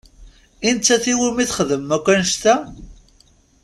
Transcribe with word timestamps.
I 0.67 0.69
nettat 0.75 1.05
i 1.11 1.13
wumi 1.19 1.45
txedmem 1.49 1.95
akk 1.97 2.07
annect-a? 2.13 2.55